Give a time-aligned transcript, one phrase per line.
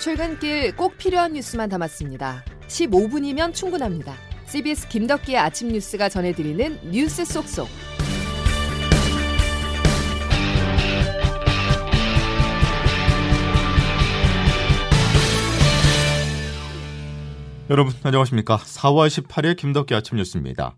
[0.00, 2.42] 출근길 꼭 필요한 뉴스만 담았습니다.
[2.68, 4.14] 15분이면 충분합니다.
[4.46, 7.68] CBS 김덕기의 아침 뉴스가 전해드리는 뉴스 속속.
[17.68, 18.56] 여러분 안녕하십니까?
[18.56, 20.76] 4월 18일 김덕기 아침 뉴스입니다.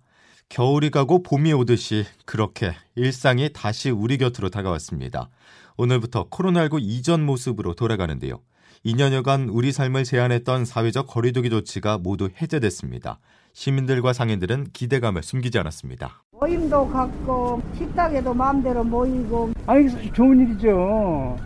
[0.48, 5.30] 겨울이 가고 봄이 오듯이 그렇게 일상이 다시 우리 곁으로 다가왔습니다.
[5.76, 8.40] 오늘부터 코로나19 이전 모습으로 돌아가는데요.
[8.84, 13.18] 2년여간 우리 삶을 제한했던 사회적 거리두기 조치가 모두 해제됐습니다.
[13.52, 16.24] 시민들과 상인들은 기대감을 숨기지 않았습니다.
[16.32, 21.38] 모임도 갖고 식당에도 마음대로 모이고 아니 좋은 일이죠.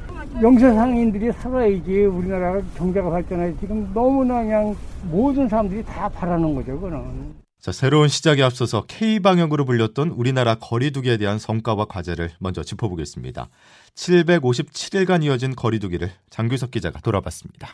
[0.43, 4.77] 영세 상인들이 살아야지 우리나라 경제가 발전해 지금 너무나 그냥
[5.11, 7.46] 모든 사람들이 다 바라는 거죠, 그거는.
[7.67, 13.49] 자, 새로운 시작에 앞서서 K방역으로 불렸던 우리나라 거리두기에 대한 성과와 과제를 먼저 짚어보겠습니다.
[13.97, 17.69] 757일간 이어진 거리두기를 장규석 기자가 돌아봤습니다.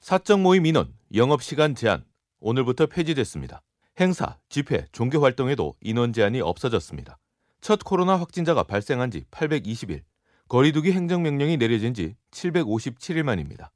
[0.00, 2.02] 사적 모임 인원, 영업시간 제한,
[2.40, 3.60] 오늘부터 폐지됐습니다.
[4.00, 7.18] 행사, 집회, 종교 활동에도 인원 제한이 없어졌습니다.
[7.60, 10.00] 첫 코로나 확진자가 발생한 지 820일,
[10.48, 13.70] 거리두기 행정명령이 내려진 지 757일 만입니다.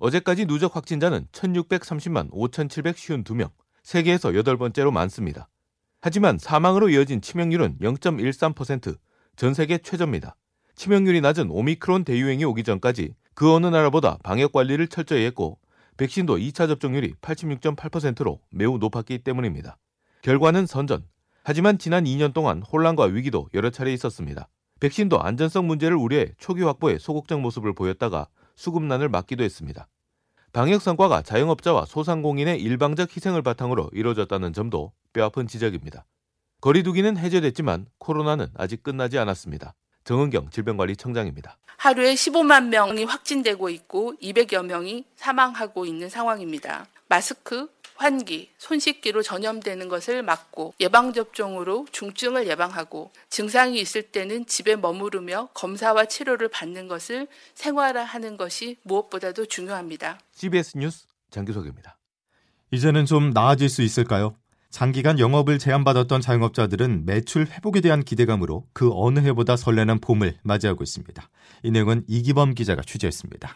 [0.00, 3.52] 어제까지 누적 확진자는 1630만 5752명,
[3.82, 5.48] 세계에서 8번째로 많습니다.
[6.00, 8.96] 하지만 사망으로 이어진 치명률은 0.13%,
[9.36, 10.36] 전 세계 최저입니다.
[10.74, 15.58] 치명률이 낮은 오미크론 대유행이 오기 전까지 그 어느 나라보다 방역 관리를 철저히 했고
[15.96, 19.78] 백신도 2차 접종률이 86.8%로 매우 높았기 때문입니다.
[20.22, 21.04] 결과는 선전.
[21.44, 24.48] 하지만 지난 2년 동안 혼란과 위기도 여러 차례 있었습니다.
[24.80, 29.88] 백신도 안전성 문제를 우려해 초기 확보에 소극적 모습을 보였다가 수급난을 맞기도 했습니다.
[30.52, 36.04] 방역 성과가 자영업자와 소상공인의 일방적 희생을 바탕으로 이루어졌다는 점도 뼈아픈 지적입니다.
[36.60, 39.74] 거리두기는 해제됐지만 코로나는 아직 끝나지 않았습니다.
[40.04, 41.56] 정은경 질병관리청장입니다.
[41.78, 46.86] 하루에 15만 명이 확진되고 있고 200여 명이 사망하고 있는 상황입니다.
[47.08, 55.48] 마스크, 환기, 손 씻기로 전염되는 것을 막고 예방접종으로 중증을 예방하고 증상이 있을 때는 집에 머무르며
[55.54, 60.18] 검사와 치료를 받는 것을 생활화하는 것이 무엇보다도 중요합니다.
[60.32, 61.98] CBS 뉴스 장규석입니다.
[62.70, 64.36] 이제는 좀 나아질 수 있을까요?
[64.70, 71.28] 장기간 영업을 제한받았던 자영업자들은 매출 회복에 대한 기대감으로 그 어느 해보다 설레는 봄을 맞이하고 있습니다.
[71.62, 73.54] 이 내용은 이기범 기자가 취재했습니다.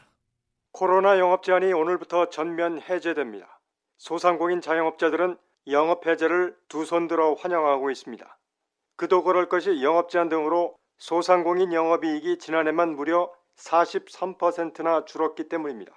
[0.73, 3.56] 코로나 영업 제한이 오늘부터 전면 해제됩니다.
[3.99, 5.37] 소상공인 자영업자들은
[5.69, 8.39] 영업 해제를 두 손 들어 환영하고 있습니다.
[8.97, 15.93] 그도 그럴 것이 영업 제한 등으로 소상공인 영업이익이 지난해만 무려 43%나 줄었기 때문입니다.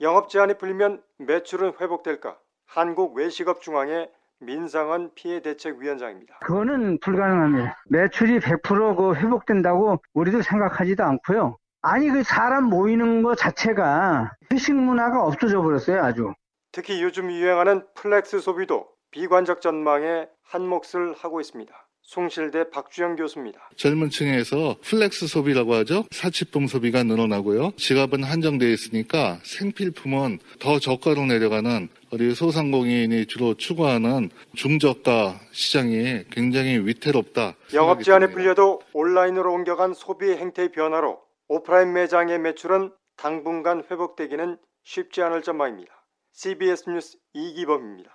[0.00, 2.36] 영업 제한이 풀리면 매출은 회복될까?
[2.66, 6.38] 한국 외식업중앙회 민상원 피해대책위원장입니다.
[6.40, 7.80] 그거는 불가능합니다.
[7.88, 11.56] 매출이 100%그 회복된다고 우리도 생각하지도 않고요.
[11.80, 16.34] 아니 그 사람 모이는 것 자체가 회식 문화가 없어져 버렸어요, 아주.
[16.76, 21.72] 특히 요즘 유행하는 flex 소비도 비관적 전망에 한 몫을 하고 있습니다.
[22.02, 23.70] 숭실대 박주영 교수입니다.
[23.78, 26.04] 젊은 층에서 flex 소비라고 하죠.
[26.10, 27.72] 사치품 소비가 늘어나고요.
[27.78, 37.56] 지갑은 한정되어 있으니까 생필품은 더 저가로 내려가는 우리 소상공인이 주로 추구하는 중저가 시장이 굉장히 위태롭다.
[37.72, 45.40] 영업 제한에 풀려도 온라인으로 옮겨간 소비 행태의 변화로 오프라인 매장의 매출은 당분간 회복되기는 쉽지 않을
[45.40, 45.95] 전망입니다.
[46.36, 48.10] CBS 뉴스 이기범입니다.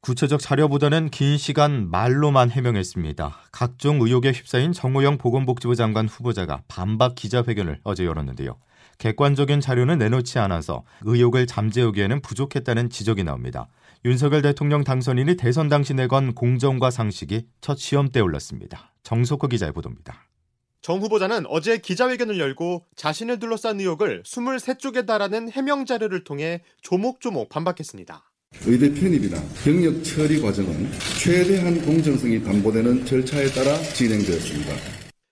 [0.00, 3.42] 구체적 자료보다는 긴 시간 말로만 해명했습니다.
[3.52, 8.58] 각종 의혹에 휩싸인 정호영 보건복지부 장관 후보자가 반박 기자회견을 어제 열었는데요.
[8.98, 13.68] 객관적인 자료는 내놓지 않아서 의혹을 잠재우기에는 부족했다는 지적이 나옵니다.
[14.04, 18.92] 윤석열 대통령 당선인이 대선 당시 내건 공정과 상식이 첫 시험대에 올랐습니다.
[19.04, 20.26] 정석호 기자의 보도입니다.
[20.86, 28.30] 정 후보자는 어제 기자회견을 열고 자신을 둘러싼 의혹을 23쪽에 달하는 해명 자료를 통해 조목조목 반박했습니다.
[28.66, 30.88] 의대 편입이나 경력 처리 과정은
[31.20, 34.74] 최대한 공정성이 담보되는 절차에 따라 진행되었습니다.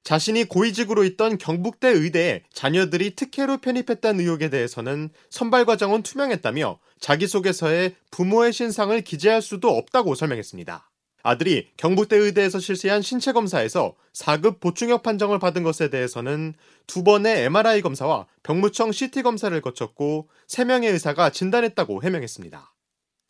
[0.03, 8.53] 자신이 고위직으로 있던 경북대 의대에 자녀들이 특혜로 편입했다는 의혹에 대해서는 선발 과정은 투명했다며 자기소개서에 부모의
[8.53, 10.91] 신상을 기재할 수도 없다고 설명했습니다.
[11.25, 16.53] 아들이 경북대 의대에서 실시한 신체 검사에서 4급 보충역 판정을 받은 것에 대해서는
[16.87, 22.75] 두 번의 MRI 검사와 병무청 CT 검사를 거쳤고 3명의 의사가 진단했다고 해명했습니다.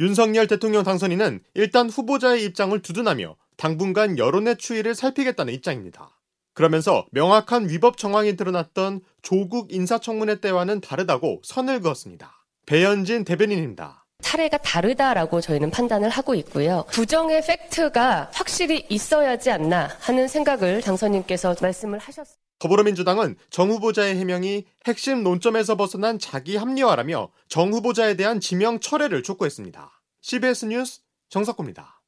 [0.01, 6.19] 윤석열 대통령 당선인은 일단 후보자의 입장을 두둔하며 당분간 여론의 추이를 살피겠다는 입장입니다.
[6.53, 12.45] 그러면서 명확한 위법 정황이 드러났던 조국 인사청문회 때와는 다르다고 선을 그었습니다.
[12.67, 14.04] 배현진 대변인입니다.
[14.25, 16.85] 사례가 다르다라고 저희는 판단을 하고 있고요.
[16.91, 22.43] 부정의 팩트가 확실히 있어야지 않나 하는 생각을 당선인께서 말씀을 하셨습니다.
[22.59, 29.91] 더불어민주당은 정 후보자의 해명이 핵심 논점에서 벗어난 자기 합리화라며 정 후보자에 대한 지명 철회를 촉구했습니다.
[30.23, 32.01] CBS 뉴스 정석호입니다.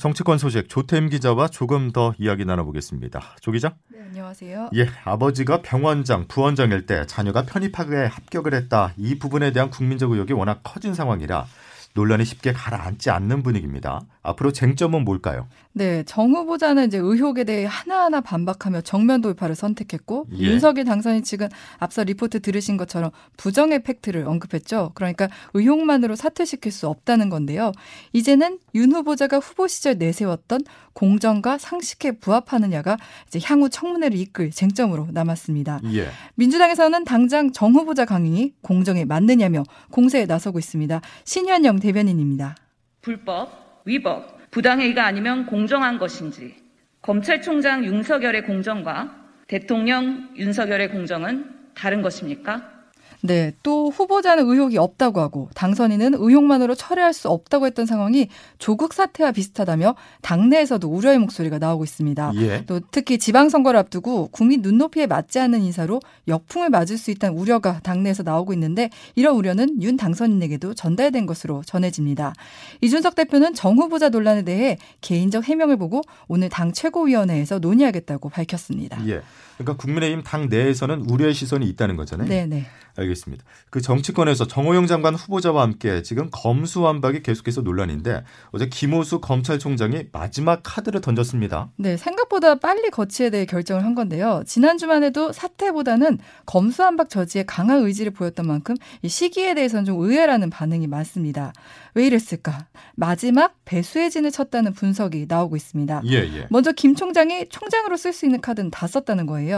[0.00, 3.20] 정치권 소식 조태임 기자와 조금 더 이야기 나눠보겠습니다.
[3.42, 3.74] 조 기자.
[3.92, 4.70] 네, 안녕하세요.
[4.74, 8.94] 예, 아버지가 병원장, 부원장일 때 자녀가 편입학에 합격을 했다.
[8.96, 11.44] 이 부분에 대한 국민적 의혹이 워낙 커진 상황이라
[11.92, 14.00] 논란이 쉽게 가라앉지 않는 분위기입니다.
[14.22, 15.48] 앞으로 쟁점은 뭘까요?
[15.72, 20.38] 네, 정 후보자는 이제 의혹에 대해 하나하나 반박하며 정면 돌파를 선택했고 예.
[20.38, 24.90] 윤석열 당선인 측은 앞서 리포트 들으신 것처럼 부정의 팩트를 언급했죠.
[24.94, 27.70] 그러니까 의혹만으로 사퇴시킬 수 없다는 건데요.
[28.12, 30.62] 이제는 윤 후보자가 후보 시절 내세웠던
[30.92, 32.96] 공정과 상식에 부합하느냐가
[33.28, 35.80] 이제 향후 청문회를 이끌 쟁점으로 남았습니다.
[35.94, 36.08] 예.
[36.34, 39.62] 민주당에서는 당장 정 후보자 강행이 공정에 맞느냐며
[39.92, 41.00] 공세에 나서고 있습니다.
[41.24, 42.56] 신현영 대변인입니다.
[43.02, 46.56] 불법, 위법, 부당행위가 아니면 공정한 것인지
[47.02, 49.16] 검찰총장 윤석열의 공정과
[49.46, 52.79] 대통령 윤석열의 공정은 다른 것입니까?
[53.22, 58.28] 네, 또 후보자는 의혹이 없다고 하고 당선인은 의혹만으로 철회할 수 없다고 했던 상황이
[58.58, 62.32] 조국 사태와 비슷하다며 당내에서도 우려의 목소리가 나오고 있습니다.
[62.36, 62.64] 예.
[62.66, 68.22] 또 특히 지방선거를 앞두고 국민 눈높이에 맞지 않는 인사로 역풍을 맞을 수 있다는 우려가 당내에서
[68.22, 72.32] 나오고 있는데 이런 우려는 윤 당선인에게도 전달된 것으로 전해집니다.
[72.80, 79.06] 이준석 대표는 정 후보자 논란에 대해 개인적 해명을 보고 오늘 당 최고위원회에서 논의하겠다고 밝혔습니다.
[79.08, 79.20] 예.
[79.60, 82.28] 그러니까 국민의힘 당 내에서는 우려의 시선이 있다는 거잖아요.
[82.28, 82.66] 네, 네.
[82.96, 83.44] 알겠습니다.
[83.70, 91.00] 그 정치권에서 정호영 장관 후보자와 함께 지금 검수완박이 계속해서 논란인데 어제 김호수 검찰총장이 마지막 카드를
[91.00, 91.70] 던졌습니다.
[91.76, 94.42] 네, 생각보다 빨리 거치에 대해 결정을 한 건데요.
[94.46, 100.50] 지난 주만 해도 사태보다는 검수한박 저지에 강한 의지를 보였던 만큼 이 시기에 대해서는 좀 의외라는
[100.50, 101.52] 반응이 많습니다.
[101.94, 102.66] 왜 이랬을까?
[102.94, 106.02] 마지막 배수의 진을 쳤다는 분석이 나오고 있습니다.
[106.06, 106.46] 예, 예.
[106.50, 109.49] 먼저 김 총장이 총장으로 쓸 수 있는 카드는 다 썼다는 거예요.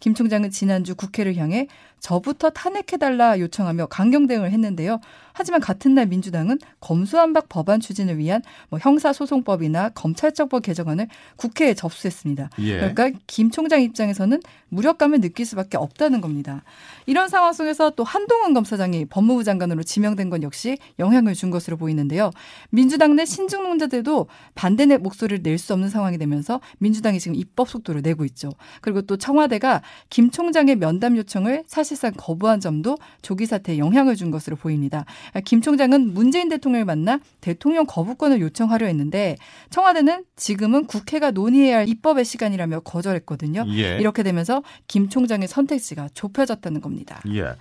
[0.00, 1.66] 김 총장은 지난주 국회를 향해
[2.00, 5.00] 저부터 탄핵해달라 요청하며 강경 대응을 했는데요.
[5.32, 11.06] 하지만 같은 날 민주당은 검수한박 법안 추진을 위한 뭐 형사소송법이나 검찰청법 개정안을
[11.36, 12.50] 국회에 접수했습니다.
[12.58, 12.76] 예.
[12.78, 16.62] 그러니까 김 총장 입장에서는 무력감을 느낄 수밖에 없다는 겁니다.
[17.06, 22.30] 이런 상황 속에서 또 한동훈 검사장이 법무부 장관으로 지명된 건 역시 영향을 준 것으로 보이는데요.
[22.70, 28.00] 민주당 내 신중론자들도 반대 내 목소리를 낼 수 없는 상황이 되면서 민주당이 지금 입법 속도를
[28.00, 28.50] 내고 있죠.
[28.80, 34.30] 그리고 또 청와대가 김 총장의 면담 요청을 사실 상 거부한 점도 조기 사태에 영향을 준
[34.30, 35.04] 것으로 보입니다.
[35.44, 39.36] 김 총장은 문재인 대통령을 만나 대통령 거부권을 요청하려 했는데
[39.70, 43.64] 청와대는 지금은 국회가 논의해야 할 입법의 시간이라며 거절했거든요.
[43.68, 43.98] 예.
[43.98, 47.20] 이렇게 되면서 김 총장의 선택지가 좁혀졌다는 겁니다.
[47.34, 47.54] 예.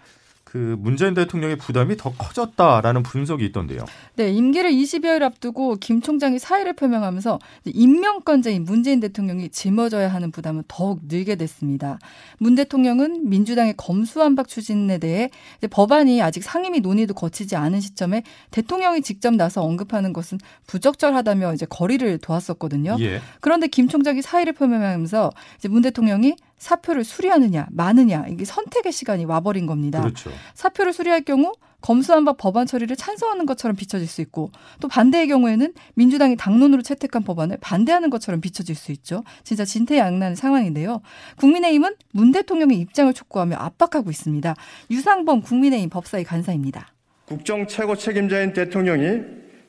[0.52, 3.86] 그 문재인 대통령의 부담이 더 커졌다라는 분석이 있던데요.
[4.16, 11.02] 네, 임기를 20여일 앞두고 김 총장이 사의를 표명하면서 임명권자인 문재인 대통령이 짊어져야 하는 부담은 더욱
[11.08, 12.00] 늘게 됐습니다.
[12.40, 15.30] 문 대통령은 민주당의 검수완박 추진에 대해
[15.70, 22.18] 법안이 아직 상임위 논의도 거치지 않은 시점에 대통령이 직접 나서 언급하는 것은 부적절하다며 이제 거리를
[22.18, 22.98] 두었었거든요.
[23.02, 23.22] 예.
[23.40, 25.30] 그런데 김 총장이 사의를 표명하면서
[25.60, 30.02] 이제 문 대통령이 사표를 수리하느냐 마느냐 이게 선택의 시간이 와버린 겁니다.
[30.02, 30.30] 그렇죠.
[30.54, 34.52] 사표를 수리할 경우 검수한박 법안 처리를 찬성하는 것처럼 비춰질 수 있고
[34.82, 39.24] 또 반대의 경우에는 민주당이 당론으로 채택한 법안을 반대하는 것처럼 비춰질 수 있죠.
[39.44, 41.02] 진짜 진퇴양난 상황인데요.
[41.38, 44.56] 국민의힘은 문 대통령의 입장을 촉구하며 압박하고 있습니다.
[44.92, 46.94] 유상범 국민의힘 법사위 간사입니다.
[47.26, 49.22] 국정 최고 책임자인 대통령이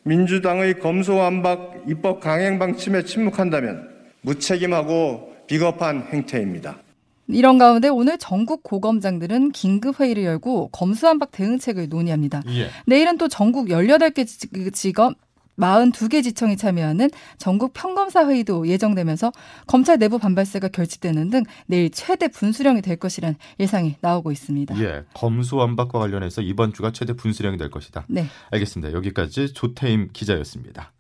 [0.03, 3.89] 민주당의 검소완박 입법 강행 방침에 침묵한다면
[4.23, 5.30] 무책임하고
[5.61, 6.79] 비겁한 행태입니다.
[7.27, 12.43] 이런 가운데 오늘 전국 고검장들은 긴급 회의를 열고 검수한박 대응책을 논의합니다.
[12.51, 12.71] 예.
[12.87, 15.15] 내일은 또 전국 18개 지- 지검
[15.59, 19.33] 42개 지청이 참여하는 전국 평검사 회의도 예정되면서
[19.67, 24.81] 검찰 내부 반발세가 결집되는 등 내일 최대 분수령이 될 것이란 예상이 나오고 있습니다.
[24.81, 25.03] 예.
[25.15, 28.05] 검수완박과 관련해서 이번 주가 최대 분수령이 될 것이다.
[28.09, 28.27] 네.
[28.53, 28.93] 알겠습니다.
[28.93, 30.93] 여기까지 조태임 기자였습니다.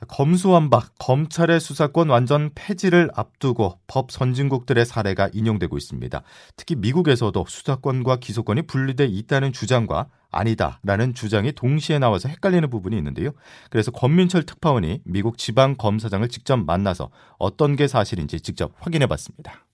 [0.00, 6.22] 자, 검수완박, 검찰의 수사권 완전 폐지를 앞두고 법 선진국들의 사례가 인용되고 있습니다.
[6.56, 13.32] 특히 미국에서도 수사권과 기소권이 분리돼 있다는 주장과 아니다라는 주장이 동시에 나와서 헷갈리는 부분이 있는데요.
[13.68, 19.66] 그래서 권민철 특파원이 미국 지방 검사장을 직접 만나서 어떤 게 사실인지 직접 확인해 봤습니다.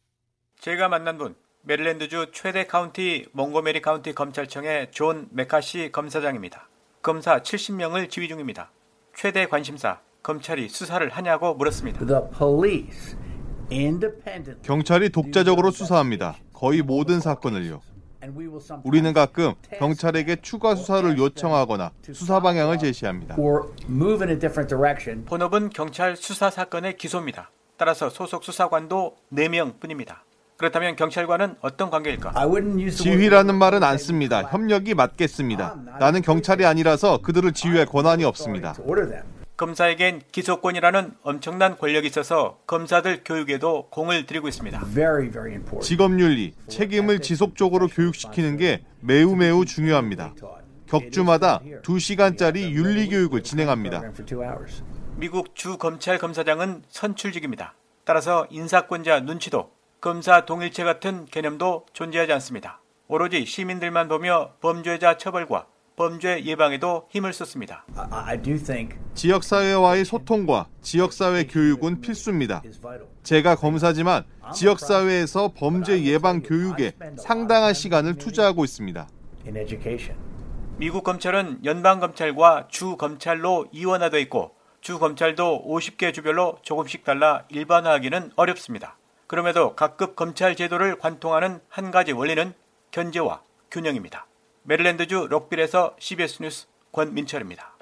[0.59, 6.68] 제가 만난 분 메릴랜드주 최대 카운티 몽고메리 카운티 검찰청의 존 메카시 검사장입니다.
[7.02, 8.73] 검사 70명을 지휘 중입니다.
[9.14, 12.00] 최대 관심사 검찰이 수사를 하냐고 물었습니다.
[14.62, 16.35] 경찰이 독자적으로 수사합니다.
[16.52, 17.80] 거의 모든 사건을요.
[18.83, 23.37] 우리는 가끔 경찰에게 추가 수사를 요청하거나 수사 방향을 제시합니다.
[25.26, 27.52] 본업은 경찰 수사 사건의 기소입니다.
[27.76, 30.25] 따라서 소속 수사관도 4명 뿐입니다.
[30.56, 32.33] 그렇다면 경찰과는 어떤 관계일까?
[32.90, 34.42] 지휘라는 말은 안 씁니다.
[34.42, 35.76] 협력이 맞겠습니다.
[36.00, 38.75] 나는 경찰이 아니라서 그들을 지휘할 권한이 없습니다.
[39.56, 44.84] 검사에겐 기소권이라는 엄청난 권력이 있어서 검사들 교육에도 공을 들이고 있습니다.
[45.80, 50.34] 직업 윤리, 책임을 지속적으로 교육시키는 게 매우 매우 중요합니다.
[50.86, 54.02] 격주마다 2시간짜리 윤리 교육을 진행합니다.
[55.16, 57.75] 미국 주 검찰 검사장은 선출직입니다.
[58.04, 59.70] 따라서 인사권자 눈치도
[60.00, 62.80] 검사 동일체 같은 개념도 존재하지 않습니다.
[63.08, 67.86] 오로지 시민들만 보며 범죄자 처벌과 범죄 예방에도 힘을 썼습니다.
[69.14, 72.62] 지역사회와의 소통과 지역사회 교육은 필수입니다.
[73.22, 74.24] 제가 검사지만
[74.54, 79.08] 지역사회에서 범죄 예방 교육에 상당한 시간을 투자하고 있습니다.
[80.76, 88.98] 미국 검찰은 연방검찰과 주검찰로 이원화되어 있고 주검찰도 50개 주별로 조금씩 달라 일반화하기는 어렵습니다.
[89.26, 92.52] 그럼에도 각급 검찰 제도를 관통하는 한 가지 원리는
[92.90, 94.26] 견제와 균형입니다.
[94.66, 97.76] 메릴랜드주 록빌에서 CBS 뉴스 권민철입니다.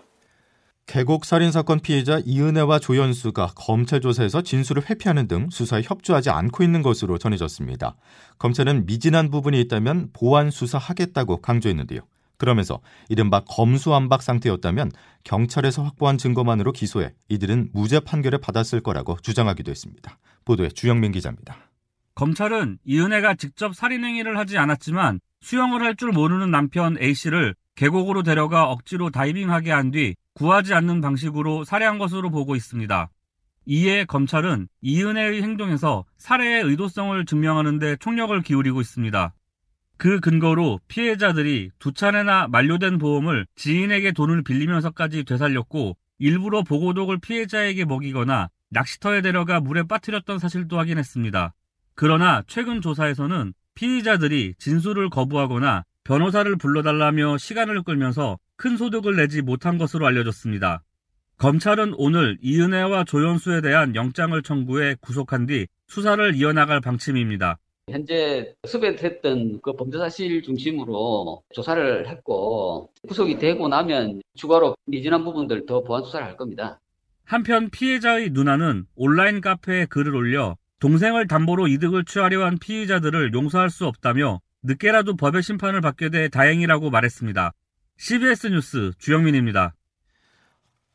[0.87, 6.83] 계곡 살인 사건 피해자 이은혜와 조연수가 검찰 조사에서 진술을 회피하는 등 수사에 협조하지 않고 있는
[6.83, 7.97] 것으로 전해졌습니다.
[8.39, 12.01] 검찰은 미진한 부분이 있다면 보완 수사하겠다고 강조했는데요.
[12.37, 14.91] 그러면서 이른바 검수완박 상태였다면
[15.23, 20.19] 경찰에서 확보한 증거만으로 기소해 이들은 무죄 판결을 받았을 거라고 주장하기도 했습니다.
[20.45, 21.57] 보도에 주영민 기자입니다.
[22.15, 28.65] 검찰은 이은혜가 직접 살인 행위를 하지 않았지만 수영을 할 줄 모르는 남편 A씨를 계곡으로 데려가
[28.71, 33.11] 억지로 다이빙하게 한 뒤 구하지 않는 방식으로 살해한 것으로 보고 있습니다.
[33.67, 39.35] 이에 검찰은 이은혜의 행동에서 살해의 의도성을 증명하는 데 총력을 기울이고 있습니다.
[39.99, 48.49] 그 근거로 피해자들이 두 차례나 만료된 보험을 지인에게 돈을 빌리면서까지 되살렸고 일부러 보고독을 피해자에게 먹이거나
[48.71, 51.53] 낚시터에 데려가 물에 빠뜨렸던 사실도 확인했습니다.
[51.95, 60.07] 그러나 최근 조사에서는 피의자들이 진술을 거부하거나 변호사를 불러달라며 시간을 끌면서 큰 소득을 내지 못한 것으로
[60.07, 60.83] 알려졌습니다.
[61.39, 67.59] 검찰은 오늘 이은혜와 조연수에 대한 영장을 청구해 구속한 뒤 수사를 이어나갈 방침입니다.
[67.91, 75.83] 현재 수배했던 그 범죄 사실 중심으로 조사를 했고 구속이 되고 나면 추가로 미진한 부분들 더
[75.83, 76.81] 보완 수사를 할 겁니다.
[77.25, 83.87] 한편 피해자의 누나는 온라인 카페에 글을 올려 동생을 담보로 이득을 취하려 한 피의자들을 용서할 수
[83.87, 87.55] 없다며 늦게라도 법의 심판을 받게 돼 다행이라고 말했습니다.
[87.97, 89.75] CBS 뉴스 주영민입니다.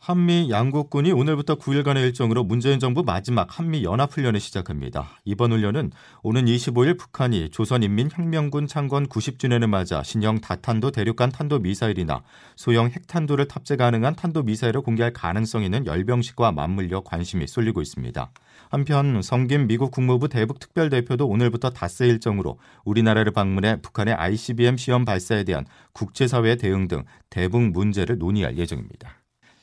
[0.01, 5.09] 한미 양국군이 오늘부터 9일간의 일정으로 문재인 정부 마지막 한미 연합훈련을 시작합니다.
[5.25, 5.91] 이번 훈련은
[6.23, 12.23] 오는 25일 북한이 조선인민혁명군 창건 90주년을 맞아 신형 다탄도 대륙간 탄도 미사일이나
[12.55, 18.31] 소형 핵탄두를 탑재 가능한 탄도 미사일을 공개할 가능성 있는 열병식과 맞물려 관심이 쏠리고 있습니다.
[18.69, 25.43] 한편 성김 미국 국무부 대북 특별대표도 오늘부터 닷새 일정으로 우리나라를 방문해 북한의 ICBM 시험 발사에
[25.43, 29.18] 대한 국제사회의 대응 등 대북 문제를 논의할 예정입니다.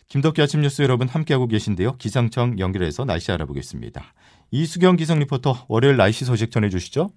[0.08, 1.96] 김덕기 아침 뉴스 여러분 함께하고 계신데요.
[1.96, 4.04] 기상청 연결해서 날씨 알아보겠습니다.
[4.52, 7.10] 이수경 기상 리포터 월요일 날씨 소식 전해주시죠.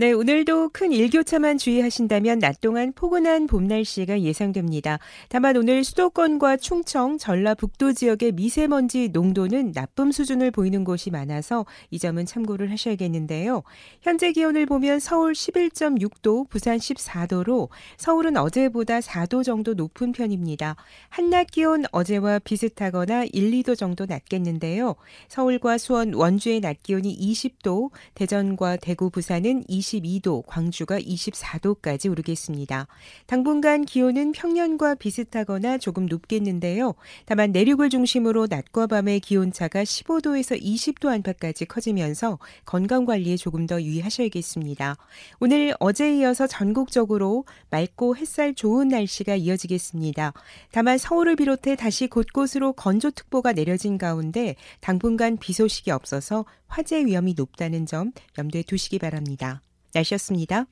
[0.00, 5.00] 네, 오늘도 큰 일교차만 주의하신다면 낮 동안 포근한 봄 날씨가 예상됩니다.
[5.28, 12.26] 다만 오늘 수도권과 충청, 전라북도 지역의 미세먼지 농도는 나쁨 수준을 보이는 곳이 많아서 이 점은
[12.26, 13.64] 참고를 하셔야겠는데요.
[14.00, 20.76] 현재 기온을 보면 서울 11.6도, 부산 14도로 서울은 어제보다 4도 정도 높은 편입니다.
[21.08, 24.94] 한낮 기온 어제와 비슷하거나 1, 2도 정도 낮겠는데요.
[25.26, 32.86] 서울과 수원, 원주의 낮 기온이 20도, 대전과 대구, 부산은 20 22도, 광주가 24도까지 오르겠습니다.
[33.26, 36.94] 당분간 기온은 평년과 비슷하거나 조금 높겠는데요.
[37.24, 44.96] 다만 내륙을 중심으로 낮과 밤의 기온차가 15도에서 20도 안팎까지 커지면서 건강 관리에 조금 더 유의하셔야겠습니다.
[45.40, 50.32] 오늘 어제에 이어서 전국적으로 맑고 햇살 좋은 날씨가 이어지겠습니다.
[50.72, 57.86] 다만 서울을 비롯해 다시 곳곳으로 건조특보가 내려진 가운데 당분간 비 소식이 없어서 화재 위험이 높다는
[57.86, 59.62] 점 염두에 두시기 바랍니다.
[59.94, 60.66] 날씨였습니다.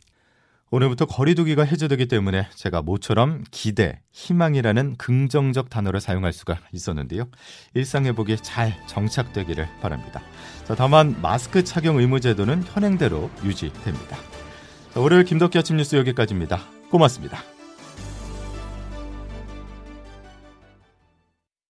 [0.70, 7.28] 오늘부터 거리두기가 해제되기 때문에 제가 모처럼 기대, 희망이라는 긍정적 단어를 사용할 수가 있었는데요.
[7.74, 10.22] 일상회복이 잘 정착되기를 바랍니다.
[10.64, 14.16] 자, 다만 마스크 착용 의무 제도는 현행대로 유지됩니다.
[14.92, 16.60] 자, 월요일 김덕기 아침 뉴스 여기까지입니다.
[16.90, 17.55] 고맙습니다.